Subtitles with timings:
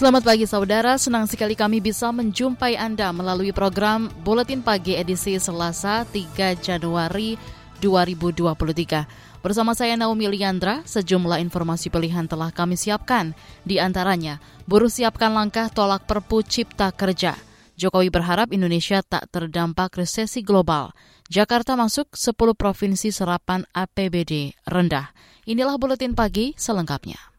[0.00, 6.08] Selamat pagi saudara, senang sekali kami bisa menjumpai Anda melalui program Buletin Pagi edisi Selasa
[6.08, 7.36] 3 Januari
[7.84, 9.44] 2023.
[9.44, 13.36] Bersama saya Naomi Liandra, sejumlah informasi pilihan telah kami siapkan.
[13.60, 17.36] Di antaranya, buruh siapkan langkah tolak perpu cipta kerja.
[17.76, 20.96] Jokowi berharap Indonesia tak terdampak resesi global.
[21.28, 25.12] Jakarta masuk 10 provinsi serapan APBD rendah.
[25.44, 27.30] Inilah Buletin Pagi selengkapnya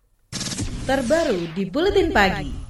[0.82, 2.61] terbaru di Buletin Pagi.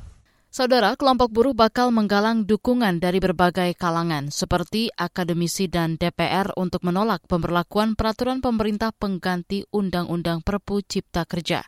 [0.51, 7.23] Saudara, kelompok buruh bakal menggalang dukungan dari berbagai kalangan, seperti akademisi dan DPR untuk menolak
[7.23, 11.63] pemberlakuan peraturan pemerintah pengganti Undang-Undang Perpu Cipta Kerja.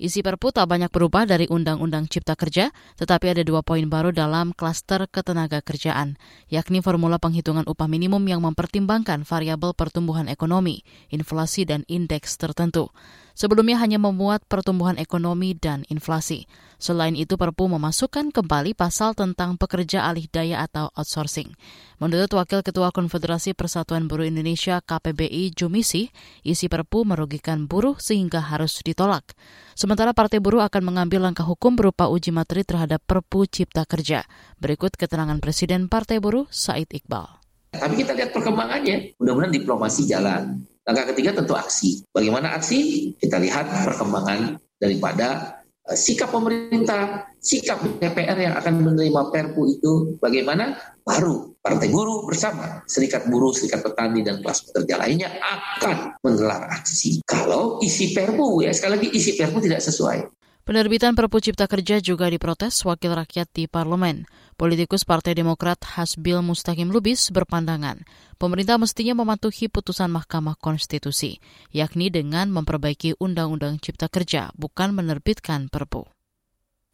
[0.00, 4.56] Isi Perpu tak banyak berubah dari Undang-Undang Cipta Kerja, tetapi ada dua poin baru dalam
[4.56, 6.16] klaster ketenaga kerjaan,
[6.48, 10.80] yakni formula penghitungan upah minimum yang mempertimbangkan variabel pertumbuhan ekonomi,
[11.12, 12.88] inflasi, dan indeks tertentu.
[13.34, 16.46] Sebelumnya hanya memuat pertumbuhan ekonomi dan inflasi.
[16.78, 21.50] Selain itu, Perpu memasukkan kembali pasal tentang pekerja alih daya atau outsourcing.
[21.98, 26.14] Menurut Wakil Ketua Konfederasi Persatuan Buruh Indonesia KPBI Jumisi,
[26.46, 29.34] isi Perpu merugikan buruh sehingga harus ditolak.
[29.74, 34.22] Sementara Partai Buruh akan mengambil langkah hukum berupa uji materi terhadap Perpu Cipta Kerja.
[34.62, 37.42] Berikut keterangan Presiden Partai Buruh Said Iqbal.
[37.74, 40.62] Tapi kita lihat perkembangannya, mudah-mudahan diplomasi jalan.
[40.84, 42.04] Langkah ketiga tentu aksi.
[42.12, 43.12] Bagaimana aksi?
[43.16, 50.76] Kita lihat perkembangan daripada uh, sikap pemerintah, sikap DPR yang akan menerima Perpu itu bagaimana?
[51.04, 57.24] Baru Partai Buruh bersama Serikat Buruh, Serikat Petani dan kelas pekerja lainnya akan menggelar aksi.
[57.24, 60.43] Kalau isi Perpu ya sekali lagi isi Perpu tidak sesuai.
[60.64, 64.24] Penerbitan Perpu Cipta Kerja juga diprotes Wakil Rakyat di Parlemen.
[64.56, 68.00] Politikus Partai Demokrat Hasbil Mustaqim Lubis berpandangan,
[68.40, 71.36] pemerintah mestinya mematuhi putusan Mahkamah Konstitusi,
[71.68, 76.08] yakni dengan memperbaiki Undang-Undang Cipta Kerja, bukan menerbitkan Perpu.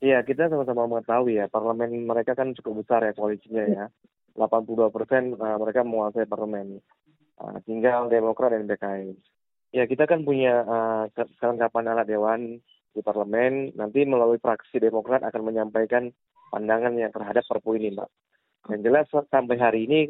[0.03, 3.85] Iya, kita sama-sama mengetahui ya, parlemen mereka kan cukup besar ya koalisinya ya.
[4.35, 6.83] 82 persen uh, mereka menguasai parlemen.
[7.39, 9.15] Uh, tinggal Demokrat dan PKS.
[9.71, 11.07] Ya, kita kan punya uh,
[11.39, 12.59] kelengkapan alat dewan
[12.91, 16.11] di parlemen nanti melalui fraksi Demokrat akan menyampaikan
[16.51, 18.09] pandangan yang terhadap Perpu ini, Mbak.
[18.75, 20.01] Yang jelas sampai hari ini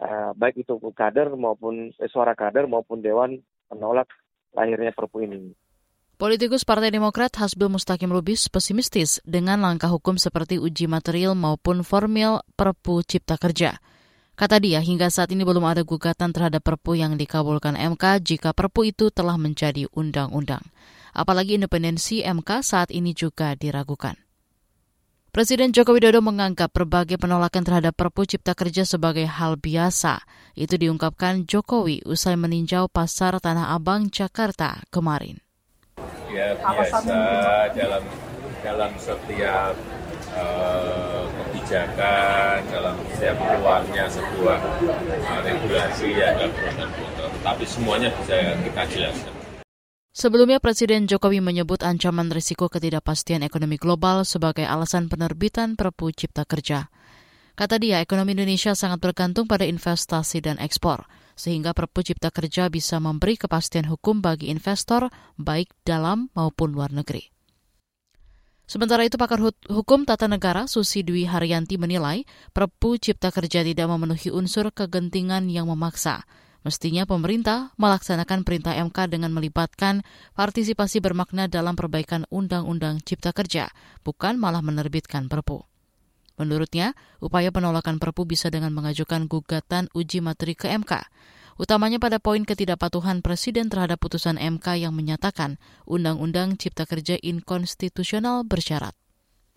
[0.00, 3.38] uh, baik itu kader maupun eh, suara kader maupun dewan
[3.68, 4.08] menolak
[4.56, 5.52] lahirnya Perpu ini.
[6.16, 12.46] Politikus Partai Demokrat Hasbil Mustaqim Lubis pesimistis dengan langkah hukum seperti uji material maupun formil
[12.54, 13.82] Perpu Cipta Kerja.
[14.32, 18.88] Kata dia, hingga saat ini belum ada gugatan terhadap Perpu yang dikabulkan MK jika Perpu
[18.88, 20.62] itu telah menjadi undang-undang
[21.12, 24.16] apalagi independensi MK saat ini juga diragukan.
[25.32, 30.20] Presiden Joko Widodo menganggap berbagai penolakan terhadap Perpu Cipta Kerja sebagai hal biasa.
[30.52, 35.40] Itu diungkapkan Jokowi usai meninjau pasar Tanah Abang, Jakarta kemarin.
[36.28, 38.04] Ya biasa dalam
[38.60, 39.72] dalam setiap
[40.36, 46.36] uh, kebijakan, dalam setiap keluarnya sebuah uh, regulasi ya.
[47.40, 49.41] Tapi semuanya bisa kita jelaskan.
[50.12, 56.92] Sebelumnya Presiden Jokowi menyebut ancaman risiko ketidakpastian ekonomi global sebagai alasan penerbitan Perpu Cipta Kerja.
[57.56, 63.00] Kata dia, ekonomi Indonesia sangat bergantung pada investasi dan ekspor, sehingga Perpu Cipta Kerja bisa
[63.00, 65.08] memberi kepastian hukum bagi investor
[65.40, 67.32] baik dalam maupun luar negeri.
[68.68, 74.28] Sementara itu, pakar hukum tata negara Susi Dwi Haryanti menilai Perpu Cipta Kerja tidak memenuhi
[74.28, 76.28] unsur kegentingan yang memaksa,
[76.62, 80.06] Mestinya pemerintah melaksanakan perintah MK dengan melibatkan
[80.38, 83.66] partisipasi bermakna dalam perbaikan Undang-Undang Cipta Kerja,
[84.06, 85.66] bukan malah menerbitkan Perpu.
[86.38, 91.02] Menurutnya, upaya penolakan Perpu bisa dengan mengajukan gugatan uji materi ke MK,
[91.58, 95.58] utamanya pada poin ketidakpatuhan Presiden terhadap putusan MK yang menyatakan
[95.90, 98.94] Undang-Undang Cipta Kerja inkonstitusional bersyarat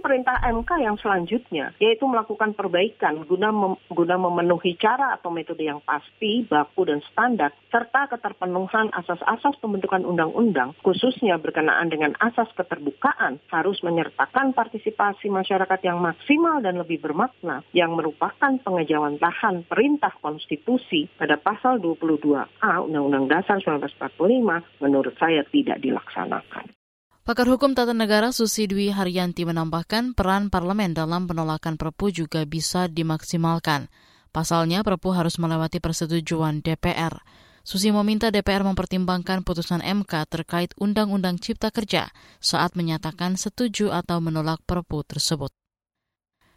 [0.05, 5.81] perintah MK yang selanjutnya, yaitu melakukan perbaikan guna mem guna memenuhi cara atau metode yang
[5.81, 13.81] pasti, baku dan standar, serta keterpenuhan asas-asas pembentukan undang-undang, khususnya berkenaan dengan asas keterbukaan, harus
[13.81, 21.81] menyertakan partisipasi masyarakat yang maksimal dan lebih bermakna, yang merupakan pengejawantahan perintah konstitusi pada pasal
[21.81, 26.84] 22A Undang-Undang Dasar 1945, menurut saya tidak dilaksanakan.
[27.25, 32.85] Pakar Hukum Tata Negara Susi Dwi Haryanti menambahkan peran parlemen dalam penolakan Perpu juga bisa
[32.85, 33.89] dimaksimalkan.
[34.29, 37.17] Pasalnya Perpu harus melewati persetujuan DPR.
[37.65, 44.61] Susi meminta DPR mempertimbangkan putusan MK terkait Undang-Undang Cipta Kerja saat menyatakan setuju atau menolak
[44.61, 45.49] Perpu tersebut.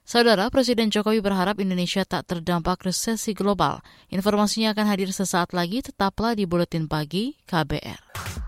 [0.05, 3.81] Saudara Presiden Jokowi berharap Indonesia tak terdampak resesi global.
[4.13, 8.48] Informasinya akan hadir sesaat lagi, tetaplah di Buletin Pagi KBR.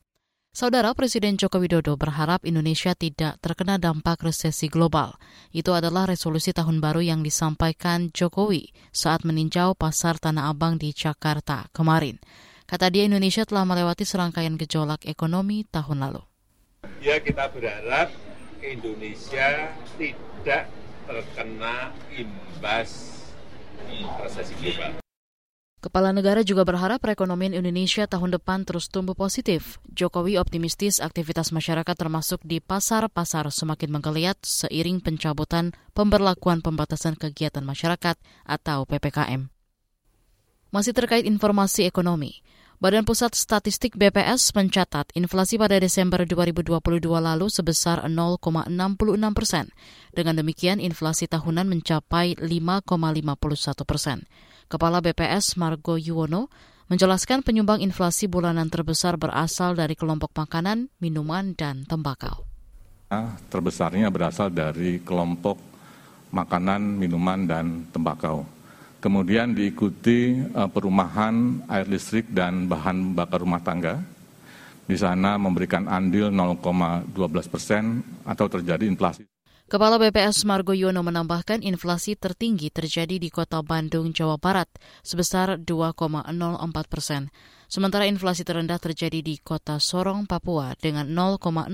[0.51, 5.15] Saudara Presiden Joko Widodo berharap Indonesia tidak terkena dampak resesi global.
[5.55, 11.71] Itu adalah resolusi tahun baru yang disampaikan Jokowi saat meninjau pasar Tanah Abang di Jakarta
[11.71, 12.19] kemarin.
[12.67, 16.23] Kata dia Indonesia telah melewati serangkaian gejolak ekonomi tahun lalu.
[16.99, 18.11] Ya kita berharap
[18.59, 20.67] Indonesia tidak
[21.07, 23.23] terkena imbas
[24.19, 25.00] resesi global.
[25.81, 29.81] Kepala negara juga berharap perekonomian Indonesia tahun depan terus tumbuh positif.
[29.89, 38.13] Jokowi optimistis aktivitas masyarakat termasuk di pasar-pasar semakin menggeliat seiring pencabutan pemberlakuan pembatasan kegiatan masyarakat
[38.45, 39.49] atau PPKM.
[40.69, 42.45] Masih terkait informasi ekonomi,
[42.77, 48.69] Badan Pusat Statistik BPS mencatat inflasi pada Desember 2022 lalu sebesar 0,66
[49.33, 49.65] persen.
[50.13, 54.29] Dengan demikian, inflasi tahunan mencapai 5,51 persen.
[54.71, 56.47] Kepala BPS Margo Yuwono
[56.87, 62.47] menjelaskan penyumbang inflasi bulanan terbesar berasal dari kelompok makanan, minuman, dan tembakau.
[63.51, 65.59] Terbesarnya berasal dari kelompok
[66.31, 68.47] makanan, minuman, dan tembakau.
[69.03, 73.99] Kemudian diikuti eh, perumahan, air listrik, dan bahan bakar rumah tangga.
[74.87, 77.11] Di sana memberikan andil 0,12
[77.51, 79.30] persen atau terjadi inflasi.
[79.71, 84.67] Kepala BPS Margo Yono menambahkan inflasi tertinggi terjadi di kota Bandung, Jawa Barat,
[84.99, 86.27] sebesar 2,04
[86.91, 87.31] persen.
[87.71, 91.71] Sementara inflasi terendah terjadi di kota Sorong, Papua dengan 0,01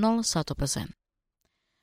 [0.53, 0.93] persen.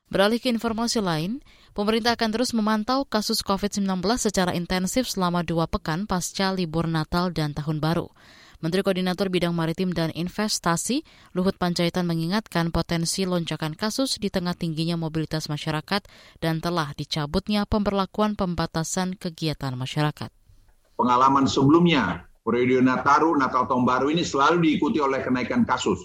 [0.06, 1.42] Beralih ke informasi lain,
[1.74, 7.58] pemerintah akan terus memantau kasus COVID-19 secara intensif selama dua pekan pasca libur Natal dan
[7.58, 8.14] Tahun Baru.
[8.64, 11.04] Menteri Koordinator Bidang Maritim dan Investasi,
[11.36, 16.00] Luhut Panjaitan mengingatkan potensi lonjakan kasus di tengah tingginya mobilitas masyarakat
[16.40, 20.32] dan telah dicabutnya pemberlakuan pembatasan kegiatan masyarakat.
[20.96, 26.00] Pengalaman sebelumnya, periode Nataru, Natal Tahun Baru ini selalu diikuti oleh kenaikan kasus.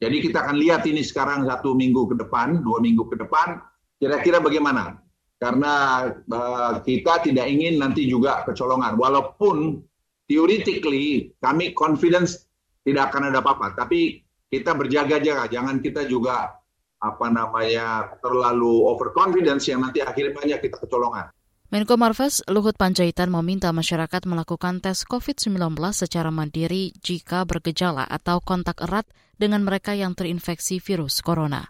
[0.00, 3.60] Jadi kita akan lihat ini sekarang satu minggu ke depan, dua minggu ke depan,
[4.00, 4.96] kira-kira bagaimana.
[5.36, 8.96] Karena uh, kita tidak ingin nanti juga kecolongan.
[8.96, 9.84] Walaupun
[10.28, 12.46] theoretically kami confidence
[12.84, 16.56] tidak akan ada apa-apa, tapi kita berjaga-jaga, jangan kita juga
[16.98, 21.30] apa namanya terlalu overconfidence yang nanti akhirnya banyak kita kecolongan.
[21.68, 28.80] Menko Marves Luhut Panjaitan meminta masyarakat melakukan tes COVID-19 secara mandiri jika bergejala atau kontak
[28.80, 29.04] erat
[29.36, 31.68] dengan mereka yang terinfeksi virus corona.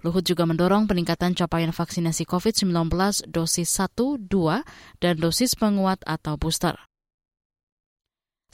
[0.00, 2.72] Luhut juga mendorong peningkatan capaian vaksinasi COVID-19
[3.28, 3.92] dosis 1,
[4.28, 6.80] 2, dan dosis penguat atau booster.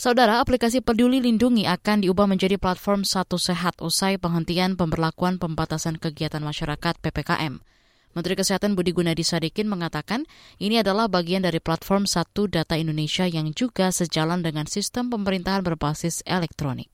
[0.00, 6.40] Saudara, aplikasi Peduli Lindungi akan diubah menjadi platform Satu Sehat usai penghentian pemberlakuan pembatasan kegiatan
[6.40, 7.60] masyarakat PPKM.
[8.16, 10.24] Menteri Kesehatan Budi Gunadi Sadikin mengatakan
[10.56, 16.24] ini adalah bagian dari platform Satu Data Indonesia yang juga sejalan dengan sistem pemerintahan berbasis
[16.24, 16.88] elektronik.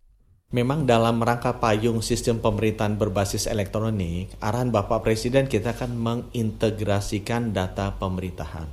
[0.51, 7.95] Memang dalam rangka payung sistem pemerintahan berbasis elektronik, arahan Bapak Presiden kita akan mengintegrasikan data
[8.03, 8.67] pemerintahan.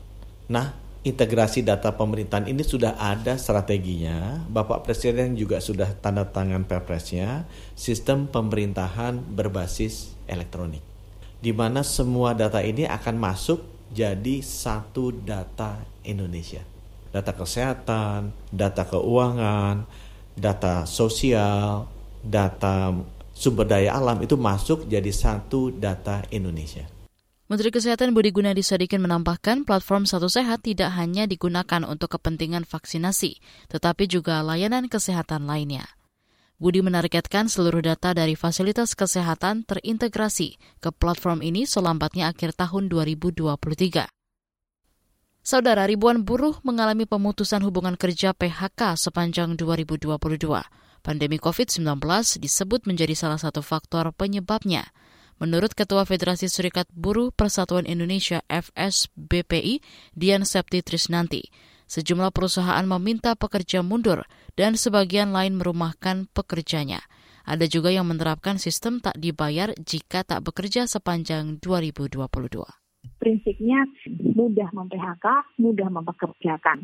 [0.50, 4.48] Nah, integrasi data pemerintahan ini sudah ada strateginya.
[4.48, 7.44] Bapak Presiden juga sudah tanda tangan perpresnya,
[7.76, 10.80] sistem pemerintahan berbasis elektronik.
[11.44, 13.60] Di mana semua data ini akan masuk
[13.92, 16.64] jadi satu data Indonesia.
[17.12, 19.84] Data kesehatan, data keuangan,
[20.40, 21.86] data sosial,
[22.24, 22.96] data
[23.36, 26.88] sumber daya alam itu masuk jadi satu data Indonesia.
[27.52, 33.44] Menteri Kesehatan Budi Gunadi Sadikin menambahkan platform Satu Sehat tidak hanya digunakan untuk kepentingan vaksinasi,
[33.68, 35.84] tetapi juga layanan kesehatan lainnya.
[36.56, 44.08] Budi menargetkan seluruh data dari fasilitas kesehatan terintegrasi ke platform ini selambatnya akhir tahun 2023.
[45.44, 50.16] Saudara, ribuan buruh mengalami pemutusan hubungan kerja PHK sepanjang 2022.
[51.04, 51.84] Pandemi COVID-19
[52.40, 54.88] disebut menjadi salah satu faktor penyebabnya.
[55.42, 59.82] Menurut Ketua Federasi Serikat Buruh Persatuan Indonesia FSBPI,
[60.14, 61.50] Dian Septi Trisnanti,
[61.90, 67.02] sejumlah perusahaan meminta pekerja mundur dan sebagian lain merumahkan pekerjanya.
[67.44, 72.84] Ada juga yang menerapkan sistem tak dibayar jika tak bekerja sepanjang 2022
[73.24, 73.88] prinsipnya
[74.20, 75.26] mudah mem-PHK,
[75.64, 76.84] mudah mempekerjakan.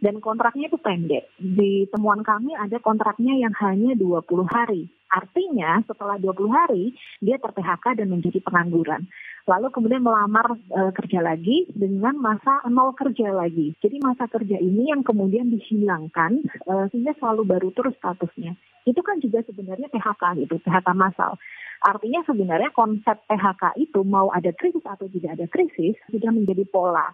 [0.00, 1.28] Dan kontraknya itu pendek.
[1.36, 4.88] Di temuan kami ada kontraknya yang hanya 20 hari.
[5.12, 9.04] Artinya setelah 20 hari dia ter-PHK dan menjadi pengangguran.
[9.44, 13.74] Lalu kemudian melamar e, kerja lagi dengan masa nol kerja lagi.
[13.82, 18.54] Jadi masa kerja ini yang kemudian dihilangkan e, sehingga selalu baru terus statusnya.
[18.86, 21.36] Itu kan juga sebenarnya PHK gitu, PHK massal.
[21.80, 27.10] Artinya sebenarnya konsep PHK itu mau ada krisis atau tidak ada krisis sudah menjadi pola.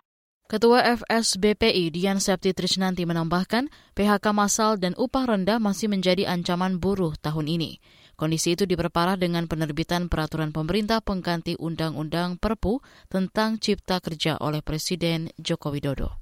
[0.47, 3.67] Ketua FSBPI Dian Septi Trisnanti menambahkan,
[3.99, 7.83] PHK massal dan upah rendah masih menjadi ancaman buruh tahun ini.
[8.15, 12.79] Kondisi itu diperparah dengan penerbitan peraturan pemerintah pengganti Undang-Undang Perpu
[13.11, 16.15] tentang Cipta Kerja oleh Presiden Joko Widodo.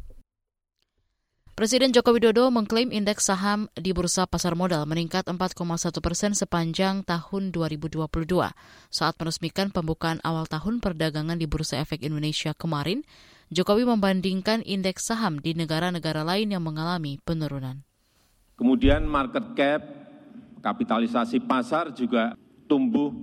[1.52, 7.52] Presiden Joko Widodo mengklaim indeks saham di Bursa Pasar Modal meningkat 4,1 persen sepanjang tahun
[7.52, 8.08] 2022
[8.88, 13.04] saat meresmikan pembukaan awal tahun perdagangan di Bursa Efek Indonesia kemarin
[13.54, 17.86] Jokowi membandingkan indeks saham di negara-negara lain yang mengalami penurunan.
[18.58, 19.78] Kemudian market cap,
[20.58, 22.34] kapitalisasi pasar juga
[22.66, 23.14] tumbuh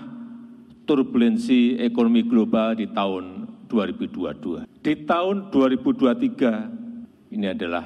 [0.89, 4.65] turbulensi ekonomi global di tahun 2022.
[4.81, 6.78] Di tahun 2023
[7.29, 7.85] ini adalah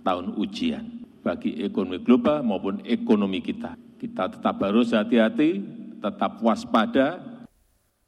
[0.00, 0.84] tahun ujian
[1.20, 3.76] bagi ekonomi global maupun ekonomi kita.
[4.00, 5.60] Kita tetap harus hati-hati,
[6.00, 7.20] tetap waspada.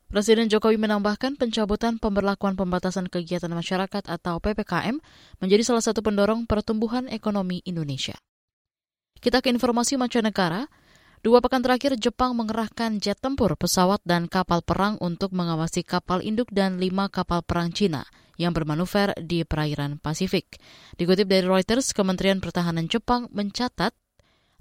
[0.09, 5.01] Presiden Jokowi menambahkan pencabutan pemberlakuan pembatasan kegiatan masyarakat atau PPKM
[5.41, 8.17] menjadi salah satu pendorong pertumbuhan ekonomi Indonesia.
[9.21, 10.69] Kita ke informasi mancanegara.
[11.23, 16.51] Dua pekan terakhir, Jepang mengerahkan jet tempur, pesawat, dan kapal perang untuk mengawasi kapal induk
[16.51, 18.03] dan lima kapal perang Cina
[18.41, 20.57] yang bermanuver di perairan Pasifik.
[20.97, 23.93] Dikutip dari Reuters, Kementerian Pertahanan Jepang mencatat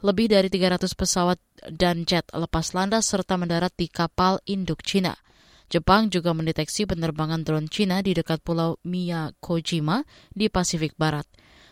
[0.02, 1.38] lebih dari 300 pesawat
[1.70, 5.14] dan jet lepas landas serta mendarat di kapal induk Cina.
[5.72, 10.04] Jepang juga mendeteksi penerbangan drone Cina di dekat Pulau Miyakojima
[10.36, 11.24] di Pasifik Barat.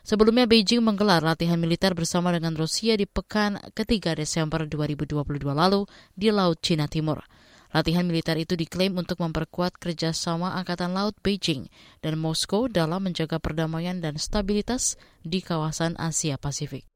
[0.07, 5.83] Sebelumnya Beijing menggelar latihan militer bersama dengan Rusia di pekan ketiga Desember 2022 lalu
[6.15, 7.19] di Laut Cina Timur.
[7.69, 11.69] Latihan militer itu diklaim untuk memperkuat kerjasama Angkatan Laut Beijing
[12.01, 16.89] dan Moskow dalam menjaga perdamaian dan stabilitas di kawasan Asia Pasifik.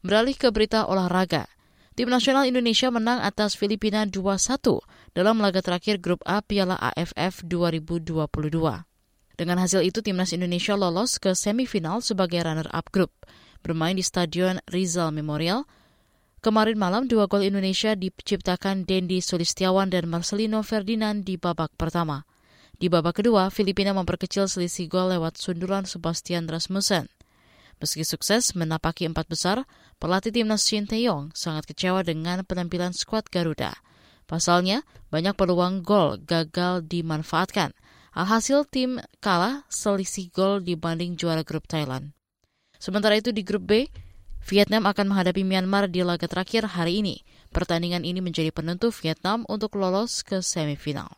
[0.00, 1.48] Beralih ke berita olahraga.
[1.94, 4.58] Tim nasional Indonesia menang atas Filipina 2-1
[5.14, 8.24] dalam laga terakhir grup A Piala AFF 2022.
[9.34, 13.10] Dengan hasil itu, timnas Indonesia lolos ke semifinal sebagai runner-up grup.
[13.66, 15.66] Bermain di Stadion Rizal Memorial,
[16.44, 22.28] kemarin malam dua gol Indonesia diciptakan Dendi Sulistiawan dan Marcelino Ferdinand di babak pertama.
[22.76, 27.08] Di babak kedua, Filipina memperkecil selisih gol lewat sundulan Sebastian Rasmussen.
[27.80, 29.64] Meski sukses menapaki empat besar,
[29.96, 33.72] pelatih timnas Shin Tae-yong sangat kecewa dengan penampilan skuad Garuda.
[34.28, 37.72] Pasalnya, banyak peluang gol gagal dimanfaatkan–
[38.14, 42.14] Alhasil tim kalah selisih gol dibanding juara grup Thailand.
[42.78, 43.90] Sementara itu di grup B,
[44.44, 47.24] Vietnam akan menghadapi Myanmar di laga terakhir hari ini.
[47.48, 51.08] Pertandingan ini menjadi penentu Vietnam untuk lolos ke semifinal.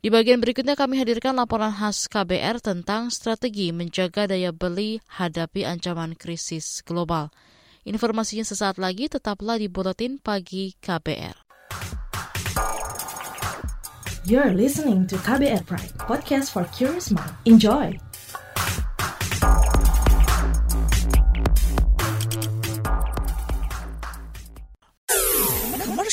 [0.00, 6.16] Di bagian berikutnya kami hadirkan laporan khas KBR tentang strategi menjaga daya beli hadapi ancaman
[6.16, 7.28] krisis global.
[7.84, 11.44] Informasinya sesaat lagi tetaplah di Buletin Pagi KBR.
[14.26, 17.30] You're listening to KBR Pride, podcast for curious mind.
[17.46, 17.94] Enjoy!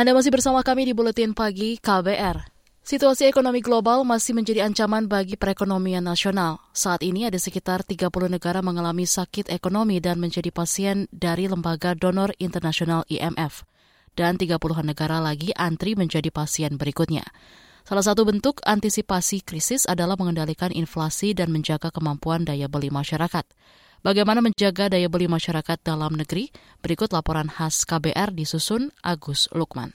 [0.00, 2.48] Anda masih bersama kami di Buletin Pagi KBR.
[2.80, 6.56] Situasi ekonomi global masih menjadi ancaman bagi perekonomian nasional.
[6.72, 12.32] Saat ini ada sekitar 30 negara mengalami sakit ekonomi dan menjadi pasien dari Lembaga Donor
[12.40, 13.68] Internasional IMF.
[14.16, 17.28] Dan 30-an negara lagi antri menjadi pasien berikutnya.
[17.84, 23.44] Salah satu bentuk antisipasi krisis adalah mengendalikan inflasi dan menjaga kemampuan daya beli masyarakat.
[24.00, 26.48] Bagaimana menjaga daya beli masyarakat dalam negeri?
[26.80, 29.92] Berikut laporan khas KBR disusun Agus Lukman.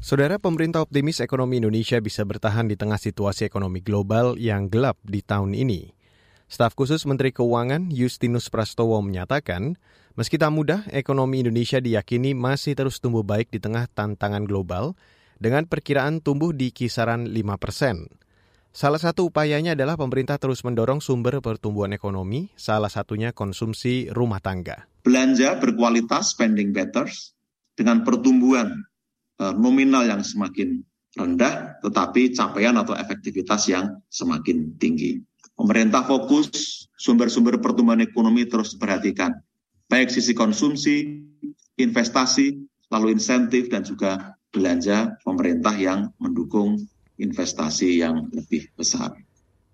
[0.00, 5.20] Saudara pemerintah optimis ekonomi Indonesia bisa bertahan di tengah situasi ekonomi global yang gelap di
[5.20, 5.92] tahun ini.
[6.48, 9.76] Staf khusus Menteri Keuangan Justinus Prastowo menyatakan,
[10.16, 14.96] meski tak mudah, ekonomi Indonesia diyakini masih terus tumbuh baik di tengah tantangan global
[15.36, 18.08] dengan perkiraan tumbuh di kisaran 5 persen.
[18.68, 24.86] Salah satu upayanya adalah pemerintah terus mendorong sumber pertumbuhan ekonomi, salah satunya konsumsi rumah tangga.
[25.02, 27.08] Belanja berkualitas spending better
[27.74, 28.84] dengan pertumbuhan
[29.40, 30.84] uh, nominal yang semakin
[31.16, 35.18] rendah, tetapi capaian atau efektivitas yang semakin tinggi.
[35.58, 39.34] Pemerintah fokus sumber-sumber pertumbuhan ekonomi terus diperhatikan,
[39.90, 41.24] baik sisi konsumsi,
[41.74, 46.78] investasi, lalu insentif, dan juga belanja pemerintah yang mendukung
[47.18, 49.14] investasi yang lebih besar.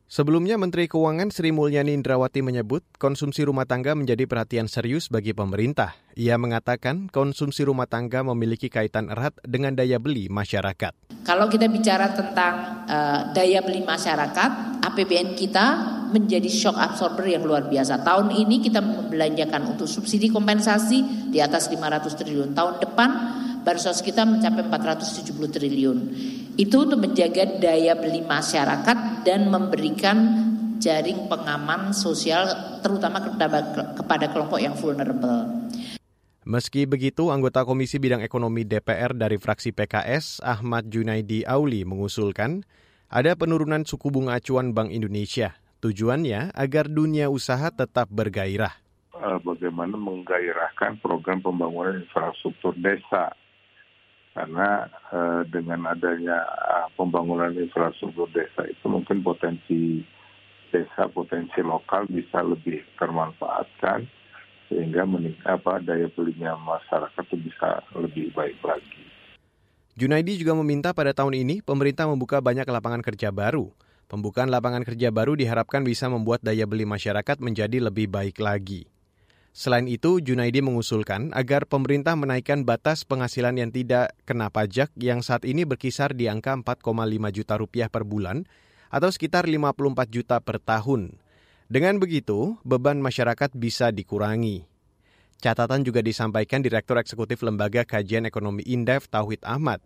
[0.05, 5.97] Sebelumnya Menteri Keuangan Sri Mulyani Indrawati menyebut konsumsi rumah tangga menjadi perhatian serius bagi pemerintah.
[6.15, 11.25] Ia mengatakan konsumsi rumah tangga memiliki kaitan erat dengan daya beli masyarakat.
[11.25, 15.67] Kalau kita bicara tentang uh, daya beli masyarakat, APBN kita
[16.15, 18.07] menjadi shock absorber yang luar biasa.
[18.07, 22.55] Tahun ini kita membelanjakan untuk subsidi kompensasi di atas 500 triliun.
[22.55, 23.11] Tahun depan
[23.65, 25.99] bansos kita mencapai 470 triliun.
[26.55, 30.17] Itu untuk menjaga daya beli masyarakat dan memberikan
[30.79, 33.25] jaring pengaman sosial terutama
[33.97, 35.49] kepada kelompok yang vulnerable.
[36.45, 42.61] Meski begitu, anggota Komisi Bidang Ekonomi DPR dari fraksi PKS, Ahmad Junaidi Auli, mengusulkan
[43.09, 45.57] ada penurunan suku bunga acuan Bank Indonesia.
[45.81, 48.77] Tujuannya agar dunia usaha tetap bergairah.
[49.17, 53.33] Eh, bagaimana menggairahkan program pembangunan infrastruktur desa
[54.35, 60.03] karena uh, dengan adanya uh, pembangunan infrastruktur desa itu mungkin potensi
[60.75, 64.11] desa potensi lokal bisa lebih termanfaatkan
[64.67, 65.07] sehingga
[65.47, 69.07] apa daya belinya masyarakat itu bisa lebih baik lagi.
[69.95, 73.71] Junaidi juga meminta pada tahun ini pemerintah membuka banyak lapangan kerja baru.
[74.11, 78.91] Pembukaan lapangan kerja baru diharapkan bisa membuat daya beli masyarakat menjadi lebih baik lagi.
[79.55, 85.47] Selain itu, Junaidi mengusulkan agar pemerintah menaikkan batas penghasilan yang tidak kena pajak yang saat
[85.47, 86.83] ini berkisar di angka 4,5
[87.31, 88.51] juta rupiah per bulan
[88.91, 91.23] atau sekitar 54 juta per tahun.
[91.71, 94.67] Dengan begitu, beban masyarakat bisa dikurangi.
[95.39, 99.79] Catatan juga disampaikan Direktur Eksekutif Lembaga Kajian Ekonomi Indef Tauhid Ahmad.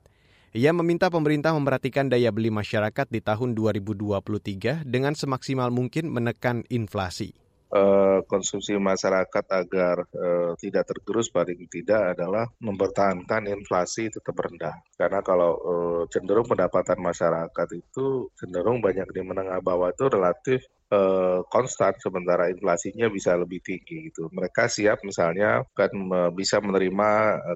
[0.57, 7.48] Ia meminta pemerintah memperhatikan daya beli masyarakat di tahun 2023 dengan semaksimal mungkin menekan inflasi.
[7.68, 14.72] Eh, konsumsi masyarakat agar uh, tidak tergerus paling tidak adalah mempertahankan inflasi tetap rendah.
[14.96, 20.64] Karena kalau uh, cenderung pendapatan masyarakat itu cenderung banyak di menengah bawah itu relatif
[21.53, 24.33] konstan sementara inflasinya bisa lebih tinggi gitu.
[24.33, 25.92] Mereka siap misalnya kan
[26.33, 27.11] bisa menerima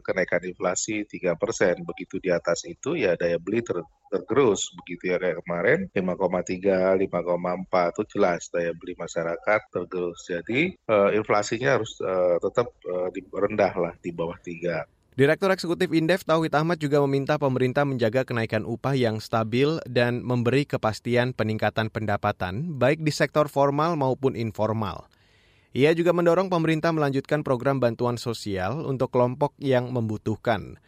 [0.04, 1.80] kenaikan inflasi 3%.
[1.88, 3.80] Begitu di atas itu ya daya beli ter
[4.12, 10.60] tergerus begitu ya kayak kemarin 5,3 5,4 itu jelas daya beli masyarakat tergerus jadi
[10.92, 16.56] uh, inflasinya harus uh, tetap uh, rendah lah di bawah 3 Direktur Eksekutif Indef Tauhid
[16.56, 23.04] Ahmad juga meminta pemerintah menjaga kenaikan upah yang stabil dan memberi kepastian peningkatan pendapatan baik
[23.04, 25.04] di sektor formal maupun informal.
[25.76, 30.80] Ia juga mendorong pemerintah melanjutkan program bantuan sosial untuk kelompok yang membutuhkan.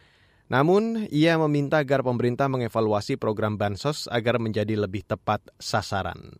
[0.49, 6.37] Namun, ia meminta agar pemerintah mengevaluasi program bansos agar menjadi lebih tepat sasaran.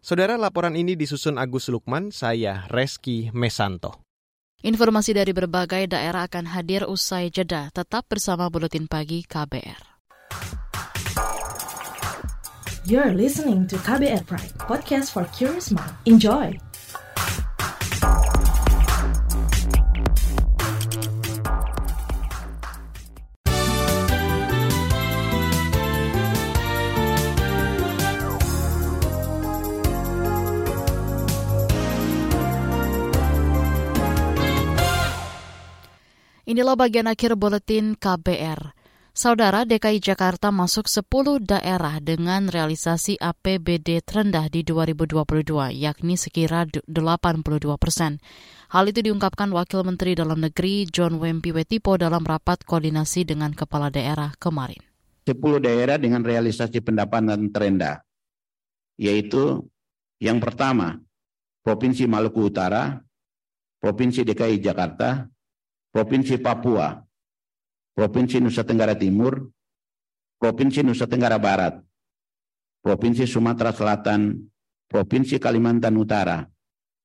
[0.00, 4.03] Saudara, laporan ini disusun Agus Lukman, saya Reski Mesanto.
[4.64, 7.68] Informasi dari berbagai daerah akan hadir usai jeda.
[7.68, 9.92] Tetap bersama Buletin Pagi KBR.
[12.88, 15.92] You're listening to KBR Pride, podcast for curious mind.
[16.08, 16.56] Enjoy!
[36.54, 38.78] Inilah bagian akhir buletin KBR.
[39.10, 47.58] Saudara DKI Jakarta masuk 10 daerah dengan realisasi APBD terendah di 2022, yakni sekira 82
[47.74, 48.22] persen.
[48.70, 53.90] Hal itu diungkapkan Wakil Menteri Dalam Negeri John Wempi Wetipo dalam rapat koordinasi dengan kepala
[53.90, 54.78] daerah kemarin.
[55.26, 57.98] 10 daerah dengan realisasi pendapatan terendah,
[58.94, 59.58] yaitu
[60.22, 61.02] yang pertama,
[61.66, 62.94] Provinsi Maluku Utara,
[63.82, 65.33] Provinsi DKI Jakarta,
[65.94, 66.98] Provinsi Papua,
[67.94, 69.46] Provinsi Nusa Tenggara Timur,
[70.42, 71.78] Provinsi Nusa Tenggara Barat,
[72.82, 74.42] Provinsi Sumatera Selatan,
[74.90, 76.42] Provinsi Kalimantan Utara,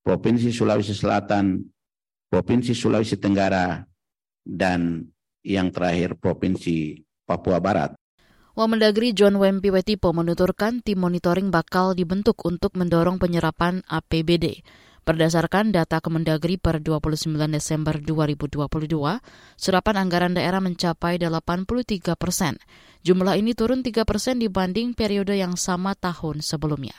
[0.02, 1.62] Provinsi Sulawesi Selatan,
[2.26, 3.78] Provinsi Sulawesi Tenggara,
[4.42, 5.06] dan
[5.46, 7.94] yang terakhir Provinsi Papua Barat.
[8.58, 14.66] Wamendagri John Wempi Wetipo menuturkan tim monitoring bakal dibentuk untuk mendorong penyerapan APBD.
[15.10, 18.62] Berdasarkan data Kemendagri per 29 Desember 2022,
[19.58, 22.62] serapan anggaran daerah mencapai 83 persen.
[23.02, 26.94] Jumlah ini turun 3 persen dibanding periode yang sama tahun sebelumnya.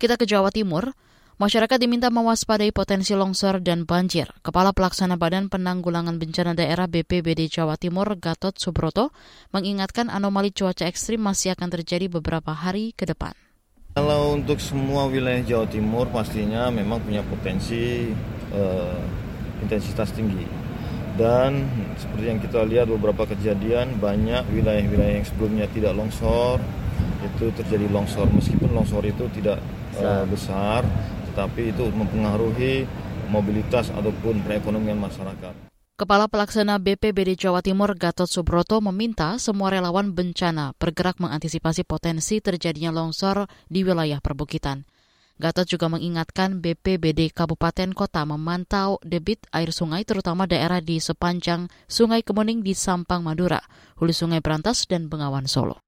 [0.00, 0.96] Kita ke Jawa Timur.
[1.36, 4.32] Masyarakat diminta mewaspadai potensi longsor dan banjir.
[4.40, 9.12] Kepala Pelaksana Badan Penanggulangan Bencana Daerah BPBD Jawa Timur, Gatot Subroto,
[9.52, 13.36] mengingatkan anomali cuaca ekstrim masih akan terjadi beberapa hari ke depan.
[13.98, 18.06] Kalau untuk semua wilayah Jawa Timur pastinya memang punya potensi
[18.54, 19.02] uh,
[19.58, 20.46] intensitas tinggi.
[21.18, 21.66] Dan
[21.98, 26.62] seperti yang kita lihat beberapa kejadian banyak wilayah-wilayah yang sebelumnya tidak longsor
[27.26, 29.58] itu terjadi longsor meskipun longsor itu tidak
[29.98, 30.86] uh, besar
[31.34, 32.86] tetapi itu mempengaruhi
[33.34, 35.67] mobilitas ataupun perekonomian masyarakat.
[35.98, 42.94] Kepala Pelaksana BPBD Jawa Timur Gatot Subroto meminta semua relawan bencana bergerak mengantisipasi potensi terjadinya
[42.94, 44.86] longsor di wilayah perbukitan.
[45.42, 52.22] Gatot juga mengingatkan BPBD Kabupaten Kota memantau debit air sungai terutama daerah di sepanjang Sungai
[52.22, 53.58] Kemuning di Sampang Madura,
[53.98, 55.82] Hulu Sungai Berantas, dan Bengawan Solo.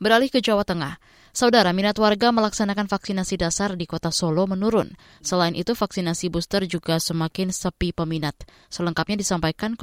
[0.00, 0.96] Beralih ke Jawa Tengah,
[1.34, 4.94] saudara minat warga melaksanakan vaksinasi dasar di kota Solo menurun.
[5.20, 8.38] Selain itu, vaksinasi booster juga semakin sepi peminat.
[8.70, 9.74] Selengkapnya disampaikan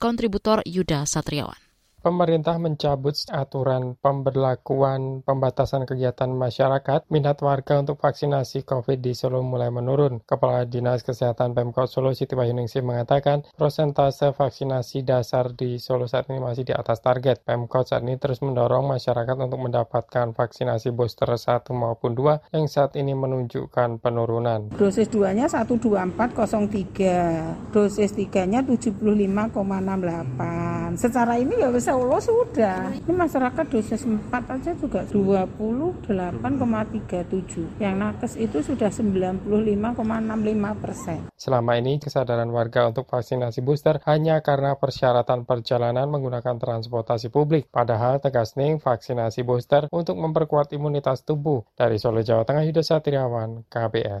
[0.00, 1.67] kontributor Yuda Satriawan
[2.02, 9.70] pemerintah mencabut aturan pemberlakuan pembatasan kegiatan masyarakat, minat warga untuk vaksinasi COVID di Solo mulai
[9.74, 10.20] menurun.
[10.22, 16.38] Kepala Dinas Kesehatan Pemkot Solo Siti Wahyuningsih mengatakan prosentase vaksinasi dasar di Solo saat ini
[16.38, 17.42] masih di atas target.
[17.42, 22.94] Pemkot saat ini terus mendorong masyarakat untuk mendapatkan vaksinasi booster 1 maupun 2 yang saat
[22.94, 24.70] ini menunjukkan penurunan.
[24.78, 30.98] Dosis 2-nya 12403, dosis 3-nya 75,68.
[30.98, 32.92] Secara ini ya bisa Allah sudah.
[33.00, 37.80] Ini masyarakat dosis 4 aja juga 28,37.
[37.80, 41.32] Yang nakes itu sudah 95,65 persen.
[41.32, 47.72] Selama ini kesadaran warga untuk vaksinasi booster hanya karena persyaratan perjalanan menggunakan transportasi publik.
[47.72, 51.64] Padahal tegas nih vaksinasi booster untuk memperkuat imunitas tubuh.
[51.72, 54.20] Dari Solo, Jawa Tengah, Yuda Satriawan, KBR.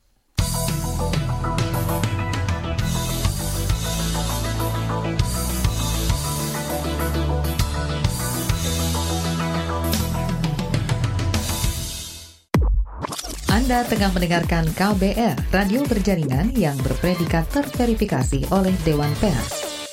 [13.51, 19.83] Anda tengah mendengarkan KBR, radio berjaringan yang berpredikat terverifikasi oleh Dewan Pers.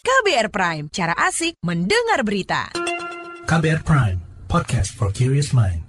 [0.00, 2.72] KBR Prime, cara asik mendengar berita.
[3.44, 4.16] KBR Prime,
[4.48, 5.83] podcast for curious mind.